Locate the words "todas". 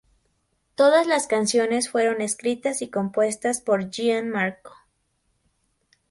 0.73-1.05